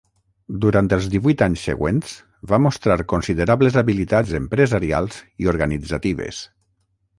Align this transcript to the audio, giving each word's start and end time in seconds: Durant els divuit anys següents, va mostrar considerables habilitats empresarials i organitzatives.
Durant 0.61 0.87
els 0.95 1.09
divuit 1.15 1.43
anys 1.47 1.65
següents, 1.69 2.13
va 2.53 2.59
mostrar 2.67 2.97
considerables 3.13 3.79
habilitats 3.83 4.35
empresarials 4.41 5.23
i 5.45 5.53
organitzatives. 5.55 6.45